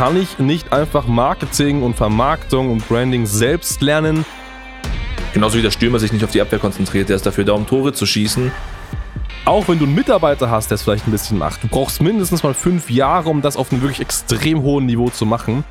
Kann 0.00 0.16
ich 0.16 0.38
nicht 0.38 0.72
einfach 0.72 1.06
Marketing 1.06 1.82
und 1.82 1.94
Vermarktung 1.94 2.72
und 2.72 2.88
Branding 2.88 3.26
selbst 3.26 3.82
lernen? 3.82 4.24
Genauso 5.34 5.58
wie 5.58 5.62
der 5.62 5.70
Stürmer 5.70 5.98
sich 5.98 6.10
nicht 6.10 6.24
auf 6.24 6.30
die 6.30 6.40
Abwehr 6.40 6.58
konzentriert, 6.58 7.10
der 7.10 7.16
ist 7.16 7.26
dafür 7.26 7.44
da, 7.44 7.52
um 7.52 7.66
Tore 7.66 7.92
zu 7.92 8.06
schießen. 8.06 8.50
Auch 9.44 9.68
wenn 9.68 9.78
du 9.78 9.84
einen 9.84 9.94
Mitarbeiter 9.94 10.48
hast, 10.48 10.70
der 10.70 10.76
es 10.76 10.82
vielleicht 10.84 11.06
ein 11.06 11.10
bisschen 11.10 11.36
macht. 11.36 11.62
Du 11.62 11.68
brauchst 11.68 12.00
mindestens 12.00 12.42
mal 12.42 12.54
fünf 12.54 12.88
Jahre, 12.88 13.28
um 13.28 13.42
das 13.42 13.58
auf 13.58 13.70
einem 13.70 13.82
wirklich 13.82 14.00
extrem 14.00 14.62
hohen 14.62 14.86
Niveau 14.86 15.10
zu 15.10 15.26
machen. 15.26 15.64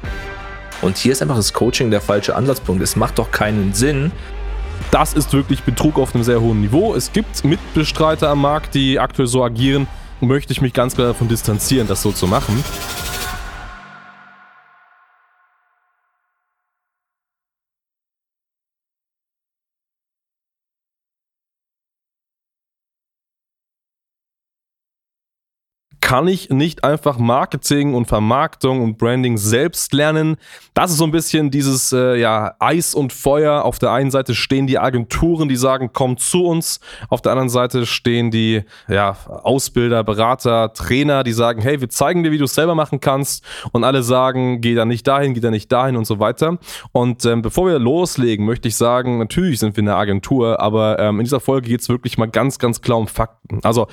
Und 0.83 0.99
hier 0.99 1.13
ist 1.13 1.23
einfach 1.23 1.35
das 1.35 1.51
Coaching 1.51 1.89
der 1.89 1.99
falsche 1.99 2.35
Ansatzpunkt. 2.35 2.83
Es 2.83 2.95
macht 2.95 3.17
doch 3.17 3.31
keinen 3.31 3.73
Sinn. 3.73 4.11
Das 4.91 5.13
ist 5.15 5.33
wirklich 5.33 5.63
Betrug 5.63 5.97
auf 5.97 6.13
einem 6.13 6.23
sehr 6.23 6.39
hohen 6.39 6.61
Niveau. 6.61 6.93
Es 6.93 7.11
gibt 7.11 7.43
Mitbestreiter 7.43 8.29
am 8.29 8.43
Markt, 8.43 8.75
die 8.75 8.99
aktuell 8.99 9.27
so 9.27 9.43
agieren. 9.43 9.87
Möchte 10.21 10.53
ich 10.53 10.61
mich 10.61 10.73
ganz 10.73 10.93
klar 10.93 11.07
davon 11.07 11.29
distanzieren, 11.29 11.87
das 11.87 12.03
so 12.03 12.11
zu 12.11 12.27
machen. 12.27 12.63
Kann 26.09 26.27
ich 26.27 26.49
nicht 26.49 26.83
einfach 26.83 27.19
Marketing 27.19 27.93
und 27.93 28.07
Vermarktung 28.07 28.81
und 28.81 28.97
Branding 28.97 29.37
selbst 29.37 29.93
lernen. 29.93 30.37
Das 30.73 30.89
ist 30.89 30.97
so 30.97 31.03
ein 31.03 31.11
bisschen 31.11 31.51
dieses 31.51 31.93
äh, 31.93 32.15
ja, 32.19 32.55
Eis 32.57 32.95
und 32.95 33.13
Feuer. 33.13 33.63
Auf 33.63 33.77
der 33.77 33.91
einen 33.91 34.09
Seite 34.09 34.33
stehen 34.33 34.65
die 34.65 34.79
Agenturen, 34.79 35.49
die 35.49 35.55
sagen, 35.55 35.91
komm 35.93 36.17
zu 36.17 36.45
uns. 36.45 36.79
Auf 37.09 37.21
der 37.21 37.33
anderen 37.33 37.49
Seite 37.49 37.85
stehen 37.85 38.31
die 38.31 38.63
ja, 38.87 39.17
Ausbilder, 39.27 40.03
Berater, 40.03 40.73
Trainer, 40.73 41.23
die 41.23 41.31
sagen, 41.31 41.61
hey, 41.61 41.79
wir 41.79 41.89
zeigen 41.89 42.23
dir, 42.23 42.31
wie 42.31 42.39
du 42.39 42.45
es 42.45 42.55
selber 42.55 42.73
machen 42.73 43.01
kannst. 43.01 43.45
Und 43.71 43.83
alle 43.83 44.01
sagen, 44.01 44.61
geh 44.61 44.73
da 44.73 44.85
nicht 44.85 45.05
dahin, 45.05 45.35
geh 45.35 45.41
da 45.41 45.51
nicht 45.51 45.71
dahin 45.71 45.95
und 45.95 46.05
so 46.05 46.19
weiter. 46.19 46.57
Und 46.91 47.23
ähm, 47.25 47.43
bevor 47.43 47.67
wir 47.67 47.77
loslegen, 47.77 48.47
möchte 48.47 48.67
ich 48.67 48.77
sagen, 48.77 49.19
natürlich 49.19 49.59
sind 49.59 49.77
wir 49.77 49.83
eine 49.83 49.95
Agentur, 49.95 50.59
aber 50.59 50.97
ähm, 50.97 51.19
in 51.19 51.25
dieser 51.25 51.39
Folge 51.39 51.69
geht 51.69 51.81
es 51.81 51.89
wirklich 51.89 52.17
mal 52.17 52.29
ganz, 52.29 52.57
ganz 52.57 52.81
klar 52.81 52.97
um 52.97 53.05
Fakten. 53.05 53.59
Also 53.61 53.85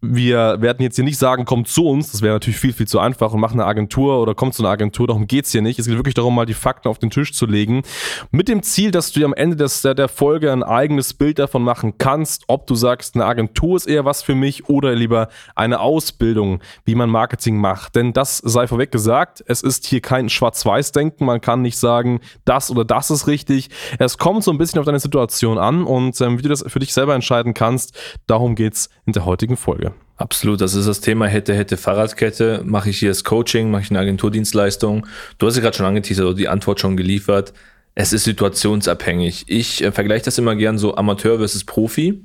wir 0.00 0.60
werden 0.60 0.82
jetzt 0.82 0.96
hier 0.96 1.04
nicht 1.04 1.18
sagen, 1.18 1.44
komm 1.44 1.59
kommt 1.60 1.68
zu 1.68 1.86
uns, 1.86 2.10
das 2.12 2.22
wäre 2.22 2.32
natürlich 2.32 2.58
viel, 2.58 2.72
viel 2.72 2.88
zu 2.88 2.98
einfach 3.00 3.34
und 3.34 3.40
macht 3.40 3.52
eine 3.52 3.66
Agentur 3.66 4.22
oder 4.22 4.34
kommt 4.34 4.54
zu 4.54 4.62
einer 4.62 4.70
Agentur, 4.70 5.06
darum 5.06 5.26
geht 5.26 5.44
es 5.44 5.52
hier 5.52 5.60
nicht. 5.60 5.78
Es 5.78 5.86
geht 5.86 5.96
wirklich 5.96 6.14
darum, 6.14 6.34
mal 6.34 6.46
die 6.46 6.54
Fakten 6.54 6.88
auf 6.88 6.98
den 6.98 7.10
Tisch 7.10 7.34
zu 7.34 7.44
legen, 7.44 7.82
mit 8.30 8.48
dem 8.48 8.62
Ziel, 8.62 8.90
dass 8.90 9.12
du 9.12 9.20
dir 9.20 9.26
am 9.26 9.34
Ende 9.34 9.56
des, 9.56 9.82
der, 9.82 10.08
Folge 10.08 10.50
ein 10.52 10.62
eigenes 10.62 11.12
Bild 11.12 11.38
davon 11.38 11.62
machen 11.62 11.98
kannst, 11.98 12.44
ob 12.48 12.66
du 12.66 12.74
sagst, 12.74 13.14
eine 13.14 13.26
Agentur 13.26 13.76
ist 13.76 13.86
eher 13.86 14.06
was 14.06 14.22
für 14.22 14.34
mich 14.34 14.70
oder 14.70 14.94
lieber 14.94 15.28
eine 15.54 15.80
Ausbildung, 15.80 16.60
wie 16.86 16.94
man 16.94 17.10
Marketing 17.10 17.58
macht. 17.58 17.94
Denn 17.94 18.14
das 18.14 18.38
sei 18.38 18.66
vorweg 18.66 18.90
gesagt, 18.90 19.44
es 19.46 19.60
ist 19.60 19.84
hier 19.86 20.00
kein 20.00 20.30
Schwarz-Weiß-Denken, 20.30 21.26
man 21.26 21.42
kann 21.42 21.60
nicht 21.60 21.76
sagen, 21.76 22.20
das 22.46 22.70
oder 22.70 22.86
das 22.86 23.10
ist 23.10 23.26
richtig. 23.26 23.68
Es 23.98 24.16
kommt 24.16 24.44
so 24.44 24.50
ein 24.50 24.58
bisschen 24.58 24.80
auf 24.80 24.86
deine 24.86 25.00
Situation 25.00 25.58
an 25.58 25.84
und 25.84 26.18
ähm, 26.22 26.38
wie 26.38 26.42
du 26.42 26.48
das 26.48 26.64
für 26.66 26.78
dich 26.78 26.94
selber 26.94 27.14
entscheiden 27.14 27.52
kannst, 27.52 27.94
darum 28.26 28.54
geht 28.54 28.72
es 28.72 28.88
in 29.04 29.12
der 29.12 29.26
heutigen 29.26 29.58
Folge. 29.58 29.92
Absolut, 30.20 30.60
das 30.60 30.74
ist 30.74 30.86
das 30.86 31.00
Thema 31.00 31.26
hätte, 31.28 31.54
hätte 31.54 31.78
Fahrradkette. 31.78 32.60
Mache 32.62 32.90
ich 32.90 32.98
hier 32.98 33.08
das 33.08 33.24
Coaching, 33.24 33.70
mache 33.70 33.84
ich 33.84 33.90
eine 33.90 34.00
Agenturdienstleistung. 34.00 35.06
Du 35.38 35.46
hast 35.46 35.56
ja 35.56 35.62
gerade 35.62 35.74
schon 35.78 35.86
angeteasert 35.86 36.26
oder 36.26 36.34
die 36.34 36.46
Antwort 36.46 36.78
schon 36.78 36.98
geliefert. 36.98 37.54
Es 37.94 38.12
ist 38.12 38.24
situationsabhängig. 38.24 39.46
Ich 39.46 39.82
äh, 39.82 39.92
vergleiche 39.92 40.26
das 40.26 40.36
immer 40.36 40.56
gern 40.56 40.76
so 40.76 40.94
Amateur 40.94 41.38
versus 41.38 41.64
Profi. 41.64 42.22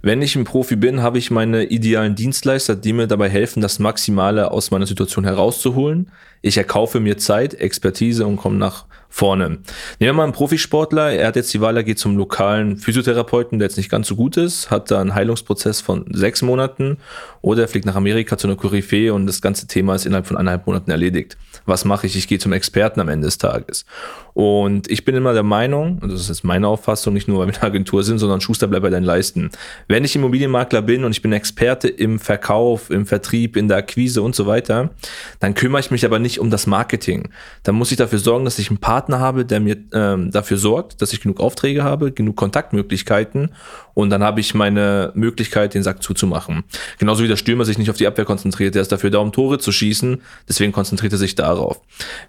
Wenn 0.00 0.22
ich 0.22 0.36
ein 0.36 0.44
Profi 0.44 0.76
bin, 0.76 1.02
habe 1.02 1.18
ich 1.18 1.32
meine 1.32 1.64
idealen 1.64 2.14
Dienstleister, 2.14 2.76
die 2.76 2.92
mir 2.92 3.08
dabei 3.08 3.28
helfen, 3.28 3.60
das 3.60 3.80
Maximale 3.80 4.52
aus 4.52 4.70
meiner 4.70 4.86
Situation 4.86 5.24
herauszuholen. 5.24 6.12
Ich 6.40 6.56
erkaufe 6.56 7.00
mir 7.00 7.18
Zeit, 7.18 7.54
Expertise 7.54 8.28
und 8.28 8.36
komme 8.36 8.58
nach 8.58 8.84
vorne. 9.14 9.46
Nehmen 9.48 9.62
wir 10.00 10.12
mal 10.12 10.24
einen 10.24 10.32
Profisportler, 10.32 11.12
er 11.12 11.28
hat 11.28 11.36
jetzt 11.36 11.54
die 11.54 11.60
Wahl, 11.60 11.76
er 11.76 11.84
geht 11.84 12.00
zum 12.00 12.16
lokalen 12.16 12.78
Physiotherapeuten, 12.78 13.60
der 13.60 13.68
jetzt 13.68 13.76
nicht 13.76 13.88
ganz 13.88 14.08
so 14.08 14.16
gut 14.16 14.36
ist, 14.36 14.72
hat 14.72 14.90
da 14.90 15.00
einen 15.00 15.14
Heilungsprozess 15.14 15.80
von 15.80 16.04
sechs 16.10 16.42
Monaten 16.42 16.98
oder 17.40 17.62
er 17.62 17.68
fliegt 17.68 17.86
nach 17.86 17.94
Amerika 17.94 18.36
zu 18.36 18.48
einer 18.48 18.56
Koryphäe 18.56 19.14
und 19.14 19.26
das 19.26 19.40
ganze 19.40 19.68
Thema 19.68 19.94
ist 19.94 20.04
innerhalb 20.04 20.26
von 20.26 20.36
eineinhalb 20.36 20.66
Monaten 20.66 20.90
erledigt. 20.90 21.36
Was 21.64 21.84
mache 21.84 22.08
ich? 22.08 22.16
Ich 22.16 22.26
gehe 22.26 22.40
zum 22.40 22.52
Experten 22.52 23.00
am 23.00 23.08
Ende 23.08 23.26
des 23.26 23.38
Tages. 23.38 23.86
Und 24.34 24.90
ich 24.90 25.04
bin 25.04 25.14
immer 25.14 25.32
der 25.32 25.44
Meinung, 25.44 25.98
und 26.00 26.12
das 26.12 26.28
ist 26.28 26.42
meine 26.42 26.66
Auffassung, 26.66 27.14
nicht 27.14 27.28
nur 27.28 27.38
weil 27.38 27.46
wir 27.46 27.54
eine 27.54 27.62
Agentur 27.62 28.02
sind, 28.02 28.18
sondern 28.18 28.40
Schuster 28.40 28.66
bleibt 28.66 28.82
bei 28.82 28.90
deinen 28.90 29.04
Leisten. 29.04 29.50
Wenn 29.86 30.04
ich 30.04 30.16
Immobilienmakler 30.16 30.82
bin 30.82 31.04
und 31.04 31.12
ich 31.12 31.22
bin 31.22 31.32
Experte 31.32 31.88
im 31.88 32.18
Verkauf, 32.18 32.90
im 32.90 33.06
Vertrieb, 33.06 33.56
in 33.56 33.68
der 33.68 33.76
Akquise 33.76 34.22
und 34.22 34.34
so 34.34 34.46
weiter, 34.46 34.90
dann 35.38 35.54
kümmere 35.54 35.80
ich 35.80 35.92
mich 35.92 36.04
aber 36.04 36.18
nicht 36.18 36.40
um 36.40 36.50
das 36.50 36.66
Marketing. 36.66 37.28
Dann 37.62 37.76
muss 37.76 37.92
ich 37.92 37.96
dafür 37.96 38.18
sorgen, 38.18 38.44
dass 38.44 38.58
ich 38.58 38.70
einen 38.70 38.78
Partner 39.04 39.20
habe, 39.20 39.44
der 39.44 39.60
mir 39.60 39.76
ähm, 39.92 40.30
dafür 40.30 40.56
sorgt, 40.56 41.02
dass 41.02 41.12
ich 41.12 41.20
genug 41.20 41.38
Aufträge 41.38 41.84
habe, 41.84 42.10
genug 42.10 42.36
Kontaktmöglichkeiten 42.36 43.50
und 43.92 44.10
dann 44.10 44.22
habe 44.22 44.40
ich 44.40 44.54
meine 44.54 45.12
Möglichkeit, 45.14 45.74
den 45.74 45.82
Sack 45.82 46.02
zuzumachen. 46.02 46.64
Genauso 46.98 47.22
wie 47.22 47.28
der 47.28 47.36
Stürmer 47.36 47.64
sich 47.64 47.76
nicht 47.76 47.90
auf 47.90 47.96
die 47.96 48.06
Abwehr 48.06 48.24
konzentriert, 48.24 48.74
der 48.74 48.82
ist 48.82 48.92
dafür 48.92 49.10
da, 49.10 49.18
um 49.18 49.30
Tore 49.30 49.58
zu 49.58 49.72
schießen, 49.72 50.22
deswegen 50.48 50.72
konzentriert 50.72 51.12
er 51.12 51.18
sich 51.18 51.34
darauf. 51.34 51.80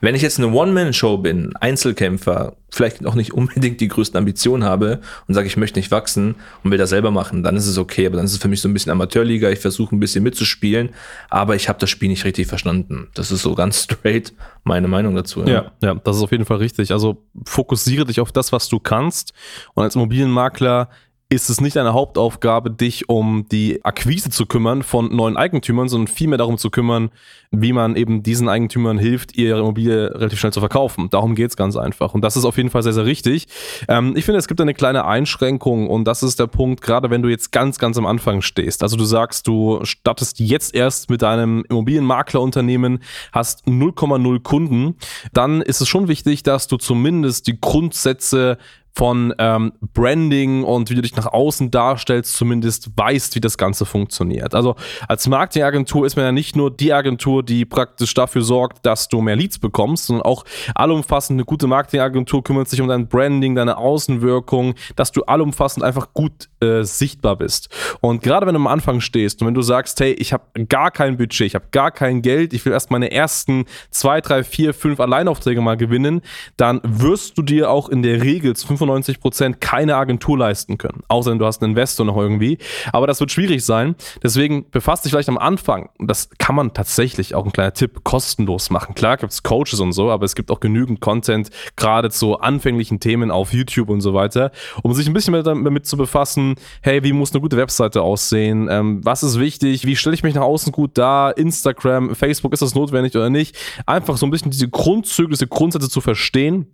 Wenn 0.01 0.15
ich 0.15 0.21
jetzt 0.21 0.37
eine 0.37 0.49
One-Man-Show 0.49 1.17
bin, 1.17 1.55
Einzelkämpfer, 1.55 2.53
vielleicht 2.69 3.05
auch 3.05 3.15
nicht 3.15 3.33
unbedingt 3.33 3.79
die 3.81 3.87
größten 3.87 4.17
Ambitionen 4.17 4.63
habe 4.63 4.99
und 5.27 5.33
sage, 5.33 5.47
ich 5.47 5.57
möchte 5.57 5.79
nicht 5.79 5.91
wachsen 5.91 6.35
und 6.63 6.71
will 6.71 6.77
das 6.77 6.89
selber 6.89 7.11
machen, 7.11 7.41
dann 7.41 7.55
ist 7.55 7.67
es 7.67 7.77
okay, 7.77 8.05
aber 8.05 8.17
dann 8.17 8.25
ist 8.25 8.33
es 8.33 8.39
für 8.39 8.49
mich 8.49 8.61
so 8.61 8.67
ein 8.67 8.73
bisschen 8.73 8.91
Amateurliga, 8.91 9.49
ich 9.49 9.59
versuche 9.59 9.95
ein 9.95 9.99
bisschen 9.99 10.23
mitzuspielen, 10.23 10.89
aber 11.29 11.55
ich 11.55 11.69
habe 11.69 11.79
das 11.79 11.89
Spiel 11.89 12.09
nicht 12.09 12.25
richtig 12.25 12.47
verstanden. 12.47 13.07
Das 13.13 13.31
ist 13.31 13.41
so 13.41 13.55
ganz 13.55 13.83
straight 13.83 14.33
meine 14.65 14.87
Meinung 14.87 15.15
dazu. 15.15 15.41
Ja. 15.41 15.47
ja, 15.47 15.71
ja, 15.81 15.95
das 16.03 16.17
ist 16.17 16.23
auf 16.23 16.31
jeden 16.31 16.45
Fall 16.45 16.54
richtig. 16.59 16.91
Also 16.91 17.23
fokussiere 17.45 18.05
dich 18.05 18.19
auf 18.19 18.31
das, 18.31 18.51
was 18.51 18.69
du 18.69 18.79
kannst 18.79 19.33
und 19.73 19.83
als 19.83 19.95
Immobilienmakler 19.95 20.89
ist 21.27 21.49
es 21.49 21.59
nicht 21.59 21.75
deine 21.75 21.93
Hauptaufgabe, 21.93 22.69
dich 22.69 23.09
um 23.09 23.47
die 23.51 23.83
Akquise 23.83 24.29
zu 24.29 24.45
kümmern 24.45 24.83
von 24.83 25.13
neuen 25.15 25.37
Eigentümern, 25.37 25.89
sondern 25.89 26.07
vielmehr 26.07 26.37
darum 26.37 26.59
zu 26.59 26.69
kümmern, 26.69 27.09
wie 27.49 27.73
man 27.73 27.95
eben 27.95 28.21
diesen 28.21 28.47
Eigentümern 28.47 28.99
hilft, 28.99 29.35
ihre 29.35 29.59
Immobilie 29.59 30.13
relativ 30.13 30.39
schnell 30.39 30.53
zu 30.53 30.59
verkaufen. 30.59 31.09
Darum 31.09 31.33
geht 31.33 31.49
es 31.49 31.57
ganz 31.57 31.77
einfach. 31.77 32.13
Und 32.13 32.21
das 32.21 32.37
ist 32.37 32.45
auf 32.45 32.57
jeden 32.57 32.69
Fall 32.69 32.83
sehr, 32.83 32.93
sehr 32.93 33.05
richtig. 33.05 33.47
Ähm, 33.87 34.13
ich 34.15 34.23
finde, 34.23 34.37
es 34.37 34.47
gibt 34.47 34.61
eine 34.61 34.75
kleine 34.75 35.05
Einschränkung 35.05 35.89
und 35.89 36.05
das 36.05 36.21
ist 36.21 36.39
der 36.39 36.47
Punkt, 36.47 36.81
gerade 36.81 37.09
wenn 37.09 37.23
du 37.23 37.29
jetzt 37.29 37.51
ganz, 37.51 37.79
ganz 37.79 37.97
am 37.97 38.05
Anfang 38.05 38.43
stehst. 38.43 38.83
Also 38.83 38.95
du 38.95 39.03
sagst, 39.03 39.47
du 39.47 39.79
startest 39.83 40.39
jetzt 40.39 40.75
erst 40.75 41.09
mit 41.09 41.23
deinem 41.23 41.65
Immobilienmaklerunternehmen, 41.67 42.99
hast 43.31 43.65
0,0 43.65 44.43
Kunden, 44.43 44.95
dann 45.33 45.63
ist 45.63 45.81
es 45.81 45.87
schon 45.87 46.07
wichtig, 46.07 46.43
dass 46.43 46.67
du 46.67 46.77
zumindest 46.77 47.47
die 47.47 47.59
Grundsätze 47.59 48.59
von 48.95 49.33
ähm, 49.39 49.73
Branding 49.93 50.63
und 50.63 50.89
wie 50.89 50.95
du 50.95 51.01
dich 51.01 51.15
nach 51.15 51.27
außen 51.27 51.69
darstellst, 51.69 52.35
zumindest 52.35 52.91
weißt, 52.95 53.35
wie 53.35 53.41
das 53.41 53.57
Ganze 53.57 53.85
funktioniert. 53.85 54.55
Also 54.55 54.75
als 55.07 55.27
Marketingagentur 55.27 56.05
ist 56.05 56.15
man 56.15 56.25
ja 56.25 56.31
nicht 56.31 56.55
nur 56.55 56.71
die 56.71 56.93
Agentur, 56.93 57.43
die 57.43 57.65
praktisch 57.65 58.13
dafür 58.13 58.41
sorgt, 58.41 58.85
dass 58.85 59.09
du 59.09 59.21
mehr 59.21 59.35
Leads 59.35 59.59
bekommst, 59.59 60.05
sondern 60.05 60.25
auch 60.25 60.45
allumfassend 60.75 61.37
eine 61.37 61.45
gute 61.45 61.67
Marketingagentur 61.67 62.43
kümmert 62.43 62.69
sich 62.69 62.79
um 62.79 62.87
dein 62.87 63.07
Branding, 63.07 63.55
deine 63.55 63.77
Außenwirkung, 63.77 64.75
dass 64.95 65.11
du 65.11 65.23
allumfassend 65.23 65.83
einfach 65.83 66.13
gut 66.13 66.49
äh, 66.61 66.83
sichtbar 66.83 67.35
bist. 67.35 67.69
Und 67.99 68.23
gerade 68.23 68.45
wenn 68.45 68.53
du 68.53 68.59
am 68.59 68.67
Anfang 68.67 69.01
stehst 69.01 69.41
und 69.41 69.47
wenn 69.47 69.53
du 69.53 69.61
sagst, 69.61 69.99
hey, 69.99 70.13
ich 70.13 70.31
habe 70.31 70.65
gar 70.69 70.91
kein 70.91 71.17
Budget, 71.17 71.47
ich 71.47 71.55
habe 71.55 71.65
gar 71.71 71.91
kein 71.91 72.21
Geld, 72.21 72.53
ich 72.53 72.63
will 72.65 72.71
erst 72.71 72.91
meine 72.91 73.11
ersten 73.11 73.65
zwei, 73.91 74.21
drei, 74.21 74.43
vier, 74.43 74.73
fünf 74.73 74.99
Alleinaufträge 75.01 75.59
mal 75.59 75.75
gewinnen, 75.75 76.21
dann 76.55 76.79
wirst 76.83 77.37
du 77.37 77.41
dir 77.41 77.69
auch 77.69 77.89
in 77.89 78.01
der 78.01 78.23
Regel 78.23 78.55
zu 78.55 78.67
95 78.85 79.19
Prozent 79.19 79.61
keine 79.61 79.95
Agentur 79.95 80.37
leisten 80.37 80.77
können. 80.77 81.01
Außer 81.07 81.35
du 81.35 81.45
hast 81.45 81.61
einen 81.61 81.71
Investor 81.71 82.05
noch 82.05 82.17
irgendwie. 82.17 82.57
Aber 82.91 83.07
das 83.07 83.19
wird 83.19 83.31
schwierig 83.31 83.65
sein. 83.65 83.95
Deswegen 84.23 84.69
befasst 84.69 85.05
dich 85.05 85.11
vielleicht 85.11 85.29
am 85.29 85.37
Anfang, 85.37 85.89
das 85.99 86.29
kann 86.37 86.55
man 86.55 86.73
tatsächlich, 86.73 87.35
auch 87.35 87.45
ein 87.45 87.51
kleiner 87.51 87.73
Tipp, 87.73 88.03
kostenlos 88.03 88.69
machen. 88.69 88.95
Klar 88.95 89.17
gibt 89.17 89.31
es 89.31 89.43
Coaches 89.43 89.79
und 89.79 89.93
so, 89.93 90.11
aber 90.11 90.25
es 90.25 90.35
gibt 90.35 90.51
auch 90.51 90.59
genügend 90.59 91.01
Content, 91.01 91.49
gerade 91.75 92.09
zu 92.09 92.39
anfänglichen 92.39 92.99
Themen 92.99 93.31
auf 93.31 93.53
YouTube 93.53 93.89
und 93.89 94.01
so 94.01 94.13
weiter, 94.13 94.51
um 94.83 94.93
sich 94.93 95.07
ein 95.07 95.13
bisschen 95.13 95.33
damit 95.43 95.85
zu 95.85 95.97
befassen, 95.97 96.55
hey, 96.81 97.03
wie 97.03 97.13
muss 97.13 97.31
eine 97.31 97.41
gute 97.41 97.57
Webseite 97.57 98.01
aussehen? 98.01 98.67
Ähm, 98.69 99.01
was 99.03 99.23
ist 99.23 99.39
wichtig? 99.39 99.85
Wie 99.85 99.95
stelle 99.95 100.13
ich 100.13 100.23
mich 100.23 100.35
nach 100.35 100.43
außen 100.43 100.71
gut 100.71 100.97
dar? 100.97 101.37
Instagram, 101.37 102.15
Facebook, 102.15 102.53
ist 102.53 102.61
das 102.61 102.75
notwendig 102.75 103.15
oder 103.15 103.29
nicht? 103.29 103.57
Einfach 103.85 104.17
so 104.17 104.25
ein 104.25 104.31
bisschen 104.31 104.51
diese 104.51 104.69
Grundzüge, 104.69 105.29
diese 105.29 105.47
Grundsätze 105.47 105.89
zu 105.89 106.01
verstehen 106.01 106.67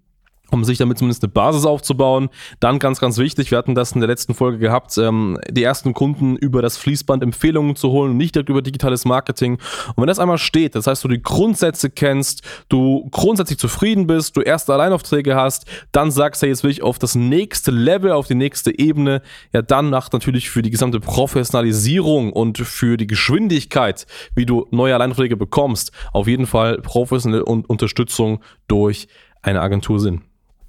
um 0.51 0.63
sich 0.63 0.77
damit 0.77 0.97
zumindest 0.97 1.23
eine 1.23 1.31
Basis 1.31 1.65
aufzubauen. 1.65 2.29
Dann 2.59 2.79
ganz, 2.79 2.99
ganz 2.99 3.17
wichtig, 3.17 3.51
wir 3.51 3.57
hatten 3.57 3.75
das 3.75 3.93
in 3.93 4.01
der 4.01 4.07
letzten 4.07 4.33
Folge 4.33 4.59
gehabt, 4.59 4.97
ähm, 4.97 5.39
die 5.49 5.63
ersten 5.63 5.93
Kunden 5.93 6.35
über 6.35 6.61
das 6.61 6.77
Fließband 6.77 7.23
Empfehlungen 7.23 7.75
zu 7.75 7.89
holen 7.89 8.11
und 8.11 8.17
nicht 8.17 8.35
direkt 8.35 8.49
über 8.49 8.61
digitales 8.61 9.05
Marketing. 9.05 9.53
Und 9.95 9.97
wenn 9.97 10.07
das 10.07 10.19
einmal 10.19 10.37
steht, 10.37 10.75
das 10.75 10.87
heißt, 10.87 11.03
du 11.03 11.07
die 11.07 11.21
Grundsätze 11.21 11.89
kennst, 11.89 12.43
du 12.69 13.07
grundsätzlich 13.11 13.57
zufrieden 13.57 14.07
bist, 14.07 14.35
du 14.37 14.41
erste 14.41 14.73
Alleinaufträge 14.73 15.35
hast, 15.35 15.65
dann 15.91 16.11
sagst 16.11 16.41
du, 16.41 16.47
jetzt 16.47 16.63
will 16.63 16.71
ich 16.71 16.83
auf 16.83 16.99
das 16.99 17.15
nächste 17.15 17.71
Level, 17.71 18.11
auf 18.11 18.27
die 18.27 18.35
nächste 18.35 18.77
Ebene, 18.77 19.21
ja 19.53 19.61
dann 19.61 19.89
nach 19.89 20.11
natürlich 20.11 20.49
für 20.49 20.61
die 20.61 20.69
gesamte 20.69 20.99
Professionalisierung 20.99 22.33
und 22.33 22.57
für 22.57 22.97
die 22.97 23.07
Geschwindigkeit, 23.07 24.05
wie 24.35 24.45
du 24.45 24.67
neue 24.71 24.93
Alleinaufträge 24.95 25.37
bekommst, 25.37 25.91
auf 26.11 26.27
jeden 26.27 26.45
Fall 26.45 26.77
professionelle 26.81 27.45
Unterstützung 27.45 28.43
durch 28.67 29.07
eine 29.41 29.61
Agentur 29.61 29.99
Sinn. 29.99 30.21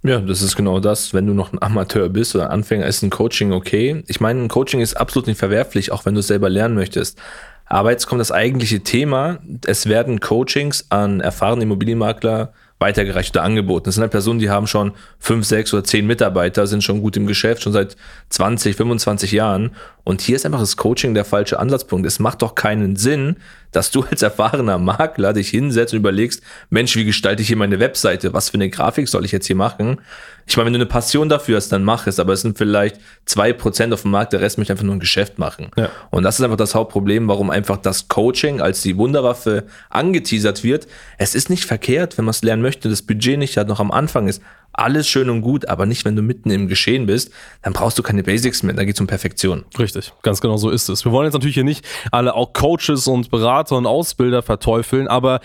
Ja, 0.05 0.21
das 0.21 0.43
ist 0.43 0.57
genau 0.57 0.81
das. 0.81 1.15
Wenn 1.15 1.27
du 1.27 1.33
noch 1.33 1.53
ein 1.53 1.63
Amateur 1.63 2.09
bist 2.09 2.35
oder 2.35 2.51
Anfänger, 2.51 2.87
ist 2.87 3.03
ein 3.03 3.11
Coaching 3.11 3.53
okay. 3.53 4.03
Ich 4.09 4.21
meine, 4.21 4.41
ein 4.41 4.49
Coaching 4.49 4.81
ist 4.81 4.95
absolut 4.95 5.29
nicht 5.29 5.39
verwerflich, 5.39 5.93
auch 5.93 6.05
wenn 6.05 6.15
du 6.15 6.21
es 6.21 6.27
selber 6.27 6.51
lernen 6.51 6.75
möchtest. 6.75 7.19
Aber 7.67 7.93
jetzt 7.93 8.07
kommt 8.07 8.21
das 8.21 8.33
eigentliche 8.33 8.81
Thema. 8.81 9.39
Es 9.65 9.89
werden 9.89 10.19
Coachings 10.19 10.87
an 10.91 11.21
erfahrene 11.21 11.63
Immobilienmakler 11.63 12.53
weitergereicht 12.81 13.35
oder 13.37 13.45
angeboten. 13.45 13.85
Das 13.85 13.95
sind 13.95 14.03
halt 14.03 14.11
Personen, 14.11 14.41
die 14.41 14.51
haben 14.51 14.67
schon 14.67 14.93
fünf, 15.21 15.47
sechs 15.47 15.73
oder 15.73 15.85
zehn 15.85 16.05
Mitarbeiter, 16.07 16.67
sind 16.67 16.83
schon 16.83 17.01
gut 17.01 17.17
im 17.17 17.29
Geschäft, 17.29 17.63
schon 17.63 17.73
seit 17.73 17.97
20, 18.31 18.77
25 18.77 19.31
Jahren. 19.31 19.71
Und 20.05 20.21
hier 20.21 20.37
ist 20.37 20.45
einfach 20.45 20.61
das 20.61 20.77
Coaching 20.77 21.15
der 21.15 21.25
falsche 21.25 21.59
Ansatzpunkt. 21.59 22.07
Es 22.07 22.19
macht 22.19 22.43
doch 22.43 22.55
keinen 22.55 22.97
Sinn, 22.97 23.37
dass 23.71 23.91
du 23.91 24.03
als 24.03 24.23
erfahrener 24.23 24.79
Makler 24.79 25.33
dich 25.33 25.49
hinsetzt 25.49 25.93
und 25.95 26.01
überlegst, 26.01 26.43
Mensch, 26.71 26.95
wie 26.97 27.05
gestalte 27.05 27.43
ich 27.43 27.49
hier 27.49 27.57
meine 27.57 27.79
Webseite? 27.79 28.33
Was 28.35 28.51
für 28.51 28.55
eine 28.55 28.69
Grafik 28.69 29.09
soll 29.09 29.25
ich 29.25 29.33
jetzt 29.33 29.47
hier 29.47 29.57
machen? 29.57 30.01
Ich 30.47 30.57
meine, 30.57 30.67
wenn 30.67 30.73
du 30.73 30.79
eine 30.79 30.87
Passion 30.87 31.29
dafür 31.29 31.57
hast, 31.57 31.71
dann 31.71 31.85
mach 31.85 32.07
es, 32.07 32.19
aber 32.19 32.33
es 32.33 32.43
sind 32.43 32.59
vielleicht 32.59 32.99
zwei 33.27 33.53
Prozent 33.53 33.95
auf 33.95 34.03
dem 34.03 34.11
Markt, 34.11 34.33
der 34.33 34.41
Rest 34.41 34.59
möchte 34.59 34.73
einfach 34.73 34.85
nur 34.85 34.95
ein 34.95 35.01
Geschäft 35.01 35.39
machen. 35.39 35.71
Ja. 35.77 35.89
Und 36.11 36.25
das 36.25 36.39
ist 36.39 36.45
einfach 36.45 36.57
das 36.57 36.75
Hauptproblem, 36.75 37.29
warum 37.29 37.51
einfach 37.51 37.77
das 37.77 38.09
Coaching 38.09 38.61
als 38.61 38.83
die 38.83 38.97
Wunderwaffe 38.97 39.65
angeteasert 39.89 40.65
wird. 40.65 40.89
Es 41.17 41.35
ist 41.35 41.49
nicht 41.49 41.65
verkehrt, 41.65 42.19
wenn 42.19 42.25
man 42.25 42.31
es 42.31 42.43
lernen 42.43 42.63
möchte, 42.63 42.89
das 42.89 43.03
Budget 43.03 43.39
nicht 43.39 43.57
hat, 43.57 43.69
noch 43.69 43.81
am 43.81 43.93
Anfang 43.93 44.27
ist 44.29 44.43
alles 44.73 45.09
schön 45.09 45.31
und 45.31 45.43
gut, 45.43 45.69
aber 45.69 45.87
nicht, 45.87 46.05
wenn 46.05 46.17
du 46.17 46.23
mitten 46.23 46.51
im 46.51 46.69
Geschehen 46.69 47.07
bist, 47.07 47.31
dann 47.63 47.73
brauchst 47.73 47.99
du 47.99 48.03
keine 48.03 48.23
Basics 48.23 48.63
mehr, 48.63 48.75
da 48.75 48.85
geht 48.85 48.95
es 48.95 49.01
um 49.01 49.07
Perfektion. 49.07 49.65
Richtig, 49.79 50.13
ganz 50.23 50.41
genau 50.41 50.57
so 50.57 50.71
ist 50.71 50.89
es. 50.89 51.05
Wir 51.05 51.13
wollen 51.13 51.27
jetzt 51.27 51.35
natürlich 51.35 51.55
hier 51.55 51.65
nicht 51.65 51.85
alle 52.11 52.35
auch 52.35 52.53
Coaches 52.53 53.07
und 53.07 53.31
Berater 53.31 53.77
und 53.77 53.87
Ausbilder 53.87 54.43
verteufeln, 54.43 55.09
aber 55.09 55.41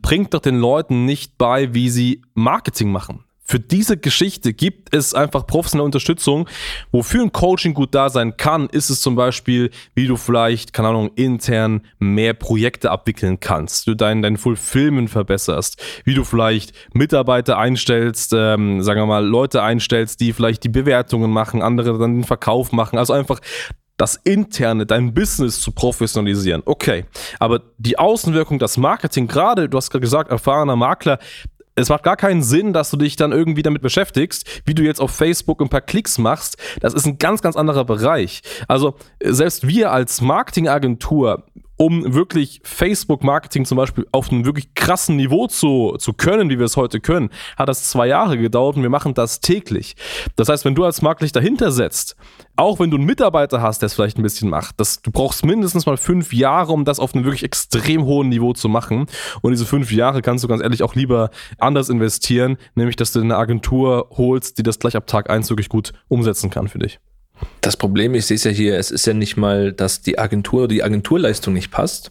bringt 0.00 0.34
doch 0.34 0.40
den 0.40 0.58
Leuten 0.58 1.04
nicht 1.04 1.38
bei, 1.38 1.74
wie 1.74 1.90
sie 1.90 2.22
Marketing 2.34 2.92
machen 2.92 3.24
für 3.44 3.58
diese 3.58 3.96
Geschichte 3.96 4.52
gibt 4.52 4.94
es 4.94 5.14
einfach 5.14 5.46
professionelle 5.46 5.84
Unterstützung. 5.84 6.48
Wofür 6.90 7.22
ein 7.22 7.32
Coaching 7.32 7.74
gut 7.74 7.94
da 7.94 8.08
sein 8.08 8.36
kann, 8.36 8.68
ist 8.68 8.88
es 8.88 9.00
zum 9.00 9.16
Beispiel, 9.16 9.70
wie 9.94 10.06
du 10.06 10.16
vielleicht, 10.16 10.72
keine 10.72 10.88
Ahnung, 10.88 11.10
intern 11.16 11.82
mehr 11.98 12.34
Projekte 12.34 12.90
abwickeln 12.90 13.40
kannst, 13.40 13.86
du 13.86 13.94
dein, 13.94 14.22
dein 14.22 14.36
Fulfillment 14.36 15.10
verbesserst, 15.10 15.82
wie 16.04 16.14
du 16.14 16.24
vielleicht 16.24 16.72
Mitarbeiter 16.94 17.58
einstellst, 17.58 18.32
ähm, 18.34 18.82
sagen 18.82 19.00
wir 19.00 19.06
mal, 19.06 19.26
Leute 19.26 19.62
einstellst, 19.62 20.20
die 20.20 20.32
vielleicht 20.32 20.64
die 20.64 20.68
Bewertungen 20.68 21.30
machen, 21.30 21.62
andere 21.62 21.98
dann 21.98 22.14
den 22.14 22.24
Verkauf 22.24 22.72
machen. 22.72 22.98
Also 22.98 23.12
einfach 23.12 23.40
das 24.02 24.16
Interne, 24.16 24.84
dein 24.84 25.14
Business 25.14 25.60
zu 25.60 25.70
professionalisieren. 25.70 26.62
Okay, 26.64 27.04
aber 27.38 27.62
die 27.78 27.98
Außenwirkung, 27.98 28.58
das 28.58 28.76
Marketing, 28.76 29.28
gerade, 29.28 29.68
du 29.68 29.76
hast 29.76 29.90
gerade 29.90 30.00
gesagt, 30.00 30.30
erfahrener 30.30 30.74
Makler, 30.74 31.18
es 31.74 31.88
macht 31.88 32.02
gar 32.02 32.16
keinen 32.16 32.42
Sinn, 32.42 32.72
dass 32.72 32.90
du 32.90 32.96
dich 32.96 33.16
dann 33.16 33.32
irgendwie 33.32 33.62
damit 33.62 33.82
beschäftigst, 33.82 34.62
wie 34.66 34.74
du 34.74 34.82
jetzt 34.82 35.00
auf 35.00 35.10
Facebook 35.10 35.60
ein 35.60 35.68
paar 35.68 35.80
Klicks 35.80 36.18
machst. 36.18 36.56
Das 36.80 36.94
ist 36.94 37.06
ein 37.06 37.18
ganz, 37.18 37.40
ganz 37.42 37.56
anderer 37.56 37.84
Bereich. 37.84 38.42
Also 38.68 38.96
selbst 39.22 39.66
wir 39.66 39.92
als 39.92 40.20
Marketingagentur 40.20 41.44
um 41.82 42.14
wirklich 42.14 42.60
Facebook-Marketing 42.62 43.64
zum 43.64 43.76
Beispiel 43.76 44.06
auf 44.12 44.30
einem 44.30 44.44
wirklich 44.44 44.72
krassen 44.74 45.16
Niveau 45.16 45.48
zu, 45.48 45.96
zu 45.98 46.12
können, 46.12 46.48
wie 46.48 46.60
wir 46.60 46.66
es 46.66 46.76
heute 46.76 47.00
können, 47.00 47.28
hat 47.56 47.68
das 47.68 47.90
zwei 47.90 48.06
Jahre 48.06 48.38
gedauert 48.38 48.76
und 48.76 48.82
wir 48.82 48.88
machen 48.88 49.14
das 49.14 49.40
täglich. 49.40 49.96
Das 50.36 50.48
heißt, 50.48 50.64
wenn 50.64 50.76
du 50.76 50.84
als 50.84 51.02
Markt 51.02 51.22
dich 51.22 51.32
dahinter 51.32 51.72
setzt, 51.72 52.14
auch 52.54 52.78
wenn 52.78 52.92
du 52.92 52.98
einen 52.98 53.06
Mitarbeiter 53.06 53.62
hast, 53.62 53.82
der 53.82 53.88
es 53.88 53.94
vielleicht 53.94 54.16
ein 54.16 54.22
bisschen 54.22 54.48
macht, 54.48 54.78
das, 54.78 55.02
du 55.02 55.10
brauchst 55.10 55.44
mindestens 55.44 55.84
mal 55.84 55.96
fünf 55.96 56.32
Jahre, 56.32 56.70
um 56.70 56.84
das 56.84 57.00
auf 57.00 57.16
einem 57.16 57.24
wirklich 57.24 57.42
extrem 57.42 58.04
hohen 58.04 58.28
Niveau 58.28 58.52
zu 58.52 58.68
machen. 58.68 59.06
Und 59.40 59.50
diese 59.50 59.66
fünf 59.66 59.90
Jahre 59.90 60.22
kannst 60.22 60.44
du 60.44 60.48
ganz 60.48 60.62
ehrlich 60.62 60.84
auch 60.84 60.94
lieber 60.94 61.30
anders 61.58 61.88
investieren, 61.88 62.58
nämlich 62.76 62.94
dass 62.94 63.10
du 63.10 63.20
eine 63.20 63.36
Agentur 63.36 64.06
holst, 64.12 64.56
die 64.56 64.62
das 64.62 64.78
gleich 64.78 64.94
ab 64.94 65.08
Tag 65.08 65.30
eins 65.30 65.50
wirklich 65.50 65.68
gut 65.68 65.92
umsetzen 66.06 66.48
kann 66.48 66.68
für 66.68 66.78
dich. 66.78 67.00
Das 67.60 67.76
Problem, 67.76 68.14
ich 68.14 68.26
sehe 68.26 68.36
es 68.36 68.44
ja 68.44 68.50
hier, 68.50 68.78
es 68.78 68.90
ist 68.90 69.06
ja 69.06 69.14
nicht 69.14 69.36
mal, 69.36 69.72
dass 69.72 70.02
die 70.02 70.18
Agentur 70.18 70.60
oder 70.60 70.68
die 70.68 70.82
Agenturleistung 70.82 71.54
nicht 71.54 71.70
passt, 71.70 72.10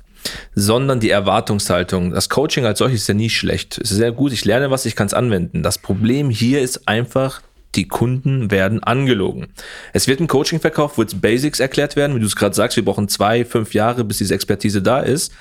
sondern 0.56 1.00
die 1.00 1.10
Erwartungshaltung. 1.10 2.12
Das 2.12 2.30
Coaching 2.30 2.66
als 2.66 2.80
solches 2.80 3.02
ist 3.02 3.08
ja 3.08 3.14
nie 3.14 3.30
schlecht. 3.30 3.80
Es 3.82 3.92
ist 3.92 3.98
sehr 3.98 4.12
gut, 4.12 4.32
ich 4.34 4.46
lerne 4.46 4.72
was, 4.72 4.86
ich 4.86 4.96
kann 4.96 5.08
es 5.08 5.14
anwenden. 5.14 5.64
Das 5.64 5.78
Problem 5.78 6.30
hier 6.30 6.62
ist 6.62 6.88
einfach, 6.88 7.42
die 7.76 7.88
Kunden 7.88 8.52
werden 8.52 8.84
angelogen. 8.84 9.48
Es 9.94 10.08
wird 10.08 10.20
ein 10.20 10.28
Coaching 10.28 10.60
verkauft, 10.60 10.98
wo 10.98 11.02
jetzt 11.02 11.22
Basics 11.22 11.60
erklärt 11.60 11.96
werden, 11.96 12.16
wie 12.16 12.20
du 12.20 12.26
es 12.26 12.36
gerade 12.36 12.56
sagst, 12.56 12.76
wir 12.76 12.86
brauchen 12.86 13.08
zwei, 13.08 13.46
fünf 13.46 13.74
Jahre, 13.74 14.04
bis 14.04 14.18
diese 14.18 14.36
Expertise 14.36 14.82
da 14.82 15.00
ist. 15.00 15.32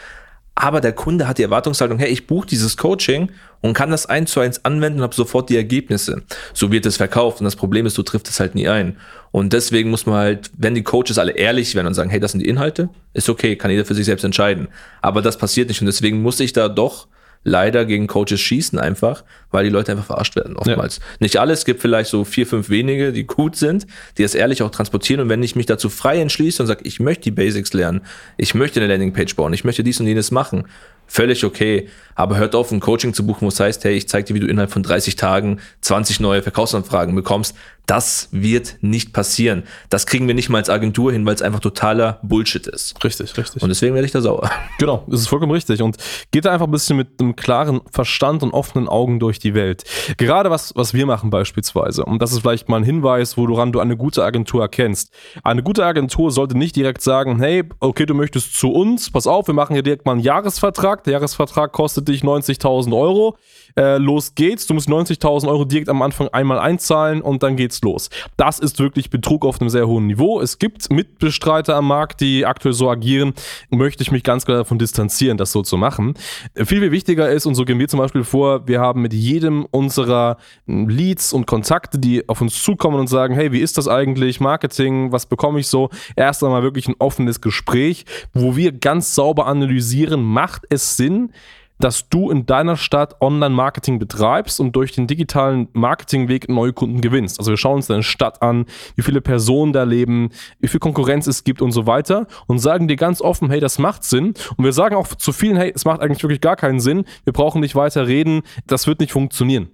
Aber 0.62 0.82
der 0.82 0.92
Kunde 0.92 1.26
hat 1.26 1.38
die 1.38 1.42
Erwartungshaltung, 1.42 1.98
hey, 1.98 2.10
ich 2.10 2.26
buche 2.26 2.46
dieses 2.46 2.76
Coaching 2.76 3.32
und 3.62 3.72
kann 3.72 3.90
das 3.90 4.04
eins 4.04 4.30
zu 4.30 4.40
eins 4.40 4.62
anwenden 4.62 4.98
und 4.98 5.04
habe 5.04 5.14
sofort 5.14 5.48
die 5.48 5.56
Ergebnisse. 5.56 6.22
So 6.52 6.70
wird 6.70 6.84
es 6.84 6.98
verkauft 6.98 7.40
und 7.40 7.46
das 7.46 7.56
Problem 7.56 7.86
ist, 7.86 7.96
du 7.96 8.02
triffst 8.02 8.28
es 8.28 8.40
halt 8.40 8.54
nie 8.54 8.68
ein. 8.68 8.98
Und 9.30 9.54
deswegen 9.54 9.88
muss 9.88 10.04
man 10.04 10.16
halt, 10.16 10.50
wenn 10.58 10.74
die 10.74 10.82
Coaches 10.82 11.16
alle 11.16 11.32
ehrlich 11.32 11.74
werden 11.74 11.86
und 11.86 11.94
sagen, 11.94 12.10
hey, 12.10 12.20
das 12.20 12.32
sind 12.32 12.40
die 12.40 12.48
Inhalte, 12.48 12.90
ist 13.14 13.30
okay, 13.30 13.56
kann 13.56 13.70
jeder 13.70 13.86
für 13.86 13.94
sich 13.94 14.04
selbst 14.04 14.22
entscheiden. 14.22 14.68
Aber 15.00 15.22
das 15.22 15.38
passiert 15.38 15.68
nicht 15.68 15.80
und 15.80 15.86
deswegen 15.86 16.20
muss 16.20 16.38
ich 16.40 16.52
da 16.52 16.68
doch 16.68 17.08
leider 17.42 17.84
gegen 17.86 18.06
Coaches 18.06 18.40
schießen 18.40 18.78
einfach, 18.78 19.24
weil 19.50 19.64
die 19.64 19.70
Leute 19.70 19.92
einfach 19.92 20.04
verarscht 20.04 20.36
werden 20.36 20.56
oftmals. 20.56 20.98
Ja. 20.98 21.02
Nicht 21.20 21.38
alles, 21.38 21.64
gibt 21.64 21.80
vielleicht 21.80 22.10
so 22.10 22.24
vier, 22.24 22.46
fünf 22.46 22.68
wenige, 22.68 23.12
die 23.12 23.26
gut 23.26 23.56
sind, 23.56 23.86
die 24.18 24.22
das 24.22 24.34
ehrlich 24.34 24.62
auch 24.62 24.70
transportieren 24.70 25.20
und 25.22 25.28
wenn 25.28 25.42
ich 25.42 25.56
mich 25.56 25.66
dazu 25.66 25.88
frei 25.88 26.20
entschließe 26.20 26.62
und 26.62 26.66
sage, 26.66 26.82
ich 26.84 27.00
möchte 27.00 27.24
die 27.24 27.30
Basics 27.30 27.72
lernen, 27.72 28.02
ich 28.36 28.54
möchte 28.54 28.80
eine 28.80 28.88
Landingpage 28.92 29.36
bauen, 29.36 29.52
ich 29.52 29.64
möchte 29.64 29.82
dies 29.82 30.00
und 30.00 30.06
jenes 30.06 30.30
machen, 30.30 30.64
völlig 31.10 31.44
okay. 31.44 31.88
Aber 32.14 32.36
hört 32.36 32.54
auf, 32.54 32.70
ein 32.70 32.80
Coaching 32.80 33.14
zu 33.14 33.26
buchen, 33.26 33.42
wo 33.42 33.48
es 33.48 33.58
heißt, 33.58 33.82
hey, 33.84 33.94
ich 33.94 34.08
zeige 34.08 34.26
dir, 34.26 34.34
wie 34.34 34.40
du 34.40 34.46
innerhalb 34.46 34.70
von 34.70 34.82
30 34.82 35.16
Tagen 35.16 35.60
20 35.80 36.20
neue 36.20 36.42
Verkaufsanfragen 36.42 37.14
bekommst. 37.14 37.56
Das 37.86 38.28
wird 38.30 38.76
nicht 38.82 39.12
passieren. 39.12 39.64
Das 39.88 40.06
kriegen 40.06 40.28
wir 40.28 40.34
nicht 40.34 40.48
mal 40.48 40.58
als 40.58 40.70
Agentur 40.70 41.12
hin, 41.12 41.26
weil 41.26 41.34
es 41.34 41.42
einfach 41.42 41.58
totaler 41.58 42.20
Bullshit 42.22 42.64
ist. 42.68 43.02
Richtig, 43.02 43.36
richtig. 43.36 43.62
Und 43.62 43.68
deswegen 43.68 43.94
werde 43.94 44.06
ich 44.06 44.12
da 44.12 44.20
sauer. 44.20 44.48
Genau, 44.78 45.04
das 45.08 45.20
ist 45.20 45.26
vollkommen 45.26 45.52
richtig. 45.52 45.82
Und 45.82 45.96
geht 46.30 46.46
da 46.46 46.52
einfach 46.52 46.66
ein 46.66 46.70
bisschen 46.70 46.96
mit 46.96 47.20
einem 47.20 47.36
klaren 47.36 47.80
Verstand 47.90 48.42
und 48.42 48.52
offenen 48.52 48.88
Augen 48.88 49.18
durch 49.18 49.38
die 49.38 49.52
Welt. 49.52 49.84
Gerade 50.16 50.50
was, 50.50 50.72
was 50.74 50.94
wir 50.94 51.04
machen 51.04 51.28
beispielsweise. 51.28 52.04
Und 52.04 52.22
das 52.22 52.32
ist 52.32 52.40
vielleicht 52.40 52.68
mal 52.68 52.78
ein 52.78 52.84
Hinweis, 52.84 53.36
woran 53.36 53.72
du 53.72 53.80
eine 53.80 53.96
gute 53.96 54.24
Agentur 54.24 54.62
erkennst. 54.62 55.12
Eine 55.42 55.62
gute 55.62 55.84
Agentur 55.84 56.30
sollte 56.30 56.56
nicht 56.56 56.76
direkt 56.76 57.02
sagen, 57.02 57.40
hey, 57.40 57.64
okay, 57.80 58.06
du 58.06 58.14
möchtest 58.14 58.54
zu 58.54 58.70
uns, 58.70 59.10
pass 59.10 59.26
auf, 59.26 59.48
wir 59.48 59.54
machen 59.54 59.74
hier 59.74 59.82
direkt 59.82 60.06
mal 60.06 60.12
einen 60.12 60.22
Jahresvertrag. 60.22 60.99
Der 61.06 61.14
Jahresvertrag 61.14 61.72
kostet 61.72 62.08
dich 62.08 62.22
90.000 62.22 62.96
Euro. 62.96 63.36
Äh, 63.76 63.98
los 63.98 64.34
geht's. 64.34 64.66
Du 64.66 64.74
musst 64.74 64.88
90.000 64.88 65.48
Euro 65.48 65.64
direkt 65.64 65.88
am 65.88 66.02
Anfang 66.02 66.28
einmal 66.28 66.58
einzahlen 66.58 67.22
und 67.22 67.42
dann 67.42 67.56
geht's 67.56 67.80
los. 67.82 68.10
Das 68.36 68.58
ist 68.58 68.78
wirklich 68.78 69.10
Betrug 69.10 69.44
auf 69.44 69.60
einem 69.60 69.70
sehr 69.70 69.86
hohen 69.86 70.06
Niveau. 70.06 70.40
Es 70.40 70.58
gibt 70.58 70.90
Mitbestreiter 70.90 71.76
am 71.76 71.86
Markt, 71.88 72.20
die 72.20 72.46
aktuell 72.46 72.74
so 72.74 72.90
agieren. 72.90 73.34
Möchte 73.70 74.02
ich 74.02 74.10
mich 74.10 74.24
ganz 74.24 74.44
klar 74.44 74.58
davon 74.58 74.78
distanzieren, 74.78 75.36
das 75.36 75.52
so 75.52 75.62
zu 75.62 75.76
machen. 75.76 76.14
Viel, 76.54 76.80
viel 76.80 76.92
wichtiger 76.92 77.30
ist, 77.30 77.46
und 77.46 77.54
so 77.54 77.64
gehen 77.64 77.78
wir 77.78 77.88
zum 77.88 78.00
Beispiel 78.00 78.24
vor, 78.24 78.66
wir 78.66 78.80
haben 78.80 79.02
mit 79.02 79.12
jedem 79.12 79.66
unserer 79.70 80.36
Leads 80.66 81.32
und 81.32 81.46
Kontakte, 81.46 81.98
die 81.98 82.28
auf 82.28 82.40
uns 82.40 82.62
zukommen 82.62 82.98
und 82.98 83.06
sagen, 83.08 83.34
hey, 83.34 83.52
wie 83.52 83.60
ist 83.60 83.78
das 83.78 83.88
eigentlich? 83.88 84.40
Marketing, 84.40 85.12
was 85.12 85.26
bekomme 85.26 85.60
ich 85.60 85.68
so? 85.68 85.90
Erst 86.16 86.42
einmal 86.44 86.62
wirklich 86.62 86.88
ein 86.88 86.96
offenes 86.98 87.40
Gespräch, 87.40 88.04
wo 88.32 88.56
wir 88.56 88.72
ganz 88.72 89.14
sauber 89.14 89.46
analysieren, 89.46 90.22
macht 90.22 90.64
es 90.70 90.89
Sinn, 90.96 91.32
dass 91.80 92.08
du 92.08 92.30
in 92.30 92.46
deiner 92.46 92.76
Stadt 92.76 93.20
Online-Marketing 93.20 93.98
betreibst 93.98 94.60
und 94.60 94.76
durch 94.76 94.92
den 94.92 95.06
digitalen 95.06 95.68
Marketingweg 95.72 96.48
neue 96.48 96.72
Kunden 96.72 97.00
gewinnst. 97.00 97.38
Also 97.38 97.50
wir 97.50 97.56
schauen 97.56 97.76
uns 97.76 97.86
deine 97.86 98.02
Stadt 98.02 98.42
an, 98.42 98.66
wie 98.96 99.02
viele 99.02 99.20
Personen 99.20 99.72
da 99.72 99.82
leben, 99.82 100.30
wie 100.60 100.68
viel 100.68 100.80
Konkurrenz 100.80 101.26
es 101.26 101.42
gibt 101.42 101.62
und 101.62 101.72
so 101.72 101.86
weiter 101.86 102.26
und 102.46 102.58
sagen 102.58 102.86
dir 102.86 102.96
ganz 102.96 103.20
offen, 103.20 103.50
hey, 103.50 103.60
das 103.60 103.78
macht 103.78 104.04
Sinn. 104.04 104.34
Und 104.56 104.64
wir 104.64 104.72
sagen 104.72 104.94
auch 104.94 105.06
zu 105.08 105.32
vielen, 105.32 105.56
hey, 105.56 105.72
es 105.74 105.84
macht 105.84 106.00
eigentlich 106.00 106.22
wirklich 106.22 106.40
gar 106.40 106.56
keinen 106.56 106.80
Sinn, 106.80 107.04
wir 107.24 107.32
brauchen 107.32 107.60
nicht 107.60 107.74
weiter 107.74 108.06
reden, 108.06 108.42
das 108.66 108.86
wird 108.86 109.00
nicht 109.00 109.12
funktionieren. 109.12 109.70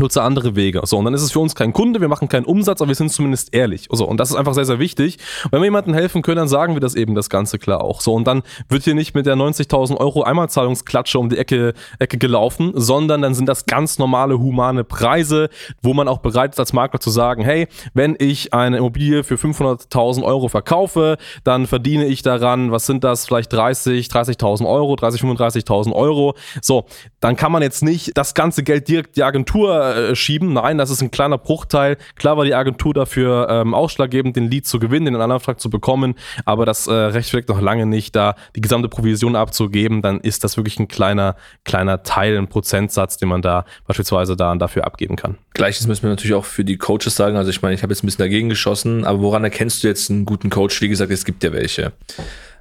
Nutze 0.00 0.22
andere 0.22 0.56
Wege. 0.56 0.80
So, 0.84 0.98
und 0.98 1.04
dann 1.04 1.14
ist 1.14 1.22
es 1.22 1.32
für 1.32 1.40
uns 1.40 1.54
kein 1.54 1.72
Kunde, 1.72 2.00
wir 2.00 2.08
machen 2.08 2.28
keinen 2.28 2.44
Umsatz, 2.44 2.80
aber 2.80 2.88
wir 2.88 2.94
sind 2.94 3.10
zumindest 3.10 3.54
ehrlich. 3.54 3.88
So, 3.90 4.06
und 4.06 4.18
das 4.18 4.30
ist 4.30 4.36
einfach 4.36 4.54
sehr, 4.54 4.64
sehr 4.64 4.78
wichtig. 4.78 5.18
Wenn 5.50 5.60
wir 5.60 5.66
jemandem 5.66 5.94
helfen 5.94 6.22
können, 6.22 6.38
dann 6.38 6.48
sagen 6.48 6.74
wir 6.74 6.80
das 6.80 6.94
eben 6.94 7.14
das 7.14 7.30
Ganze 7.30 7.58
klar 7.58 7.82
auch. 7.82 8.00
So, 8.00 8.14
und 8.14 8.26
dann 8.26 8.42
wird 8.68 8.84
hier 8.84 8.94
nicht 8.94 9.14
mit 9.14 9.26
der 9.26 9.36
90.000 9.36 9.96
Euro 9.96 10.22
Einmalzahlungsklatsche 10.22 11.18
um 11.18 11.28
die 11.28 11.38
Ecke, 11.38 11.74
Ecke 11.98 12.18
gelaufen, 12.18 12.72
sondern 12.74 13.22
dann 13.22 13.34
sind 13.34 13.48
das 13.48 13.66
ganz 13.66 13.98
normale, 13.98 14.38
humane 14.38 14.84
Preise, 14.84 15.48
wo 15.82 15.94
man 15.94 16.08
auch 16.08 16.18
bereit 16.18 16.52
ist, 16.52 16.60
als 16.60 16.72
Makler 16.72 17.00
zu 17.00 17.10
sagen, 17.10 17.42
hey, 17.42 17.68
wenn 17.92 18.16
ich 18.18 18.52
eine 18.52 18.78
Immobilie 18.78 19.24
für 19.24 19.36
500.000 19.36 20.22
Euro 20.22 20.48
verkaufe, 20.48 21.16
dann 21.44 21.66
verdiene 21.66 22.06
ich 22.06 22.22
daran, 22.22 22.70
was 22.70 22.86
sind 22.86 23.04
das, 23.04 23.26
vielleicht 23.26 23.52
30, 23.52 24.06
30.000 24.06 24.66
Euro, 24.66 24.96
30, 24.96 25.22
35.000 25.22 25.92
Euro. 25.92 26.34
So, 26.60 26.86
dann 27.20 27.36
kann 27.36 27.52
man 27.52 27.62
jetzt 27.62 27.82
nicht 27.82 28.16
das 28.16 28.34
ganze 28.34 28.62
Geld 28.62 28.88
direkt 28.88 29.16
die 29.16 29.22
Agentur 29.22 29.83
äh, 29.92 30.16
schieben. 30.16 30.52
Nein, 30.52 30.78
das 30.78 30.90
ist 30.90 31.02
ein 31.02 31.10
kleiner 31.10 31.38
Bruchteil. 31.38 31.96
Klar 32.16 32.36
war 32.36 32.44
die 32.44 32.54
Agentur 32.54 32.94
dafür 32.94 33.48
ähm, 33.50 33.74
ausschlaggebend, 33.74 34.36
den 34.36 34.50
Lead 34.50 34.66
zu 34.66 34.78
gewinnen, 34.78 35.12
den 35.12 35.16
Antrag 35.16 35.60
zu 35.60 35.70
bekommen, 35.70 36.14
aber 36.44 36.66
das 36.66 36.86
äh, 36.86 36.92
rechtfertigt 36.92 37.48
noch 37.48 37.60
lange 37.60 37.86
nicht, 37.86 38.16
da 38.16 38.34
die 38.56 38.60
gesamte 38.60 38.88
Provision 38.88 39.36
abzugeben. 39.36 40.02
Dann 40.02 40.20
ist 40.20 40.44
das 40.44 40.56
wirklich 40.56 40.78
ein 40.78 40.88
kleiner, 40.88 41.36
kleiner 41.64 42.02
Teil, 42.02 42.36
ein 42.38 42.48
Prozentsatz, 42.48 43.16
den 43.16 43.28
man 43.28 43.42
da 43.42 43.64
beispielsweise 43.86 44.36
da 44.36 44.54
dafür 44.54 44.84
abgeben 44.84 45.16
kann. 45.16 45.36
Gleiches 45.54 45.86
müssen 45.86 46.02
wir 46.04 46.10
natürlich 46.10 46.34
auch 46.34 46.44
für 46.44 46.64
die 46.64 46.76
Coaches 46.76 47.16
sagen. 47.16 47.36
Also 47.36 47.50
ich 47.50 47.62
meine, 47.62 47.74
ich 47.74 47.82
habe 47.82 47.92
jetzt 47.92 48.02
ein 48.02 48.06
bisschen 48.06 48.24
dagegen 48.24 48.48
geschossen, 48.48 49.04
aber 49.04 49.20
woran 49.20 49.44
erkennst 49.44 49.82
du 49.82 49.88
jetzt 49.88 50.10
einen 50.10 50.24
guten 50.24 50.50
Coach? 50.50 50.80
Wie 50.80 50.88
gesagt, 50.88 51.10
es 51.10 51.24
gibt 51.24 51.42
ja 51.42 51.52
welche. 51.52 51.92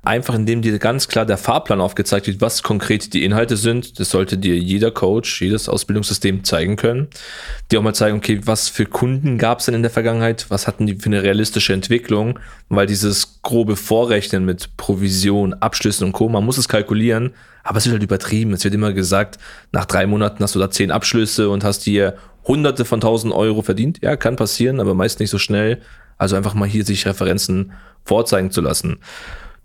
Einfach 0.05 0.35
indem 0.35 0.61
dir 0.61 0.77
ganz 0.79 1.07
klar 1.07 1.25
der 1.25 1.37
Fahrplan 1.37 1.79
aufgezeigt 1.79 2.27
wird, 2.27 2.41
was 2.41 2.61
konkret 2.61 3.13
die 3.13 3.23
Inhalte 3.23 3.55
sind. 3.55 4.01
Das 4.01 4.09
sollte 4.09 4.37
dir 4.37 4.57
jeder 4.57 4.91
Coach, 4.91 5.41
jedes 5.41 5.69
Ausbildungssystem 5.69 6.43
zeigen 6.43 6.75
können. 6.75 7.07
Dir 7.71 7.79
auch 7.79 7.83
mal 7.83 7.95
zeigen, 7.95 8.17
okay, 8.17 8.41
was 8.43 8.67
für 8.67 8.85
Kunden 8.85 9.37
gab 9.37 9.59
es 9.59 9.65
denn 9.65 9.75
in 9.75 9.81
der 9.81 9.91
Vergangenheit? 9.91 10.47
Was 10.49 10.67
hatten 10.67 10.87
die 10.87 10.95
für 10.95 11.05
eine 11.05 11.23
realistische 11.23 11.71
Entwicklung? 11.71 12.37
Weil 12.67 12.85
dieses 12.85 13.41
grobe 13.43 13.77
Vorrechnen 13.77 14.43
mit 14.43 14.75
Provision, 14.75 15.53
Abschlüssen 15.53 16.07
und 16.07 16.11
Co., 16.11 16.27
man 16.27 16.43
muss 16.43 16.57
es 16.57 16.67
kalkulieren, 16.67 17.33
aber 17.63 17.77
es 17.77 17.85
wird 17.85 17.93
halt 17.93 18.03
übertrieben. 18.03 18.51
Es 18.51 18.65
wird 18.65 18.73
immer 18.73 18.91
gesagt, 18.91 19.39
nach 19.71 19.85
drei 19.85 20.05
Monaten 20.05 20.43
hast 20.43 20.53
du 20.53 20.59
da 20.59 20.69
zehn 20.69 20.91
Abschlüsse 20.91 21.47
und 21.47 21.63
hast 21.63 21.85
dir 21.85 22.17
hunderte 22.45 22.83
von 22.83 22.99
tausend 22.99 23.33
Euro 23.33 23.61
verdient. 23.61 23.99
Ja, 24.01 24.17
kann 24.17 24.35
passieren, 24.35 24.81
aber 24.81 24.95
meist 24.95 25.21
nicht 25.21 25.29
so 25.29 25.37
schnell. 25.37 25.81
Also 26.17 26.35
einfach 26.35 26.55
mal 26.55 26.67
hier 26.67 26.83
sich 26.83 27.05
Referenzen 27.05 27.71
vorzeigen 28.03 28.51
zu 28.51 28.59
lassen. 28.59 28.99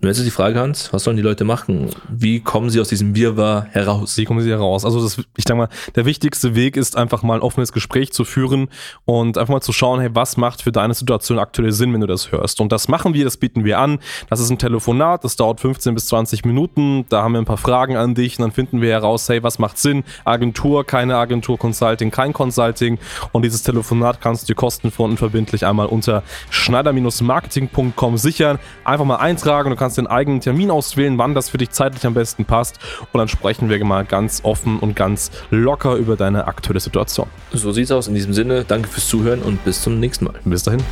Nun 0.00 0.10
jetzt 0.10 0.18
ist 0.18 0.26
die 0.26 0.30
Frage, 0.30 0.60
Hans, 0.60 0.92
was 0.92 1.02
sollen 1.02 1.16
die 1.16 1.24
Leute 1.24 1.42
machen? 1.42 1.90
Wie 2.08 2.38
kommen 2.38 2.70
sie 2.70 2.80
aus 2.80 2.88
diesem 2.88 3.16
Wirrwarr 3.16 3.66
heraus? 3.72 4.16
Wie 4.16 4.24
kommen 4.26 4.40
sie 4.40 4.50
heraus? 4.50 4.84
Also 4.84 5.02
das, 5.02 5.18
ich 5.36 5.44
denke 5.44 5.62
mal, 5.62 5.68
der 5.96 6.04
wichtigste 6.04 6.54
Weg 6.54 6.76
ist 6.76 6.96
einfach 6.96 7.24
mal 7.24 7.34
ein 7.34 7.40
offenes 7.40 7.72
Gespräch 7.72 8.12
zu 8.12 8.24
führen 8.24 8.68
und 9.06 9.36
einfach 9.38 9.54
mal 9.54 9.60
zu 9.60 9.72
schauen, 9.72 9.98
hey, 9.98 10.10
was 10.12 10.36
macht 10.36 10.62
für 10.62 10.70
deine 10.70 10.94
Situation 10.94 11.40
aktuell 11.40 11.72
Sinn, 11.72 11.92
wenn 11.92 12.00
du 12.00 12.06
das 12.06 12.30
hörst? 12.30 12.60
Und 12.60 12.70
das 12.70 12.86
machen 12.86 13.12
wir, 13.12 13.24
das 13.24 13.38
bieten 13.38 13.64
wir 13.64 13.80
an. 13.80 13.98
Das 14.30 14.38
ist 14.38 14.50
ein 14.50 14.58
Telefonat, 14.58 15.24
das 15.24 15.34
dauert 15.34 15.58
15 15.60 15.94
bis 15.94 16.06
20 16.06 16.44
Minuten. 16.44 17.04
Da 17.08 17.24
haben 17.24 17.32
wir 17.32 17.40
ein 17.40 17.44
paar 17.44 17.56
Fragen 17.56 17.96
an 17.96 18.14
dich 18.14 18.38
und 18.38 18.42
dann 18.42 18.52
finden 18.52 18.80
wir 18.80 18.92
heraus, 18.92 19.28
hey, 19.28 19.42
was 19.42 19.58
macht 19.58 19.78
Sinn? 19.78 20.04
Agentur, 20.24 20.86
keine 20.86 21.16
Agentur, 21.16 21.58
Consulting, 21.58 22.12
kein 22.12 22.32
Consulting. 22.32 22.98
Und 23.32 23.42
dieses 23.42 23.64
Telefonat 23.64 24.20
kannst 24.20 24.48
du 24.48 24.54
kostenfrei 24.54 25.02
und 25.02 25.16
verbindlich 25.16 25.66
einmal 25.66 25.86
unter 25.86 26.22
schneider-marketing.com 26.50 28.16
sichern. 28.16 28.60
Einfach 28.84 29.04
mal 29.04 29.16
eintragen, 29.16 29.70
du 29.70 29.76
kannst 29.76 29.87
kannst 29.88 29.96
den 29.96 30.06
eigenen 30.06 30.40
Termin 30.40 30.70
auswählen, 30.70 31.16
wann 31.16 31.34
das 31.34 31.48
für 31.48 31.56
dich 31.56 31.70
zeitlich 31.70 32.04
am 32.04 32.12
besten 32.12 32.44
passt. 32.44 32.78
Und 33.10 33.18
dann 33.18 33.28
sprechen 33.28 33.70
wir 33.70 33.82
mal 33.86 34.04
ganz 34.04 34.40
offen 34.44 34.78
und 34.80 34.94
ganz 34.94 35.30
locker 35.50 35.94
über 35.94 36.14
deine 36.14 36.46
aktuelle 36.46 36.80
Situation. 36.80 37.26
So 37.52 37.72
sieht's 37.72 37.90
aus. 37.90 38.06
In 38.06 38.14
diesem 38.14 38.34
Sinne, 38.34 38.64
danke 38.68 38.88
fürs 38.88 39.08
Zuhören 39.08 39.40
und 39.40 39.64
bis 39.64 39.80
zum 39.80 39.98
nächsten 39.98 40.26
Mal. 40.26 40.34
Bis 40.44 40.62
dahin. 40.62 40.82